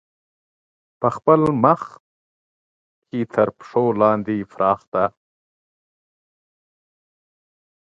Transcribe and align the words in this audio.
په 0.99 1.07
خپل 1.15 1.41
مخ 1.63 1.81
کې 3.07 3.19
تر 3.33 3.47
پښو 3.57 3.85
لاندې 4.01 4.35
پراته 4.51 5.03
ګوري. 5.05 5.15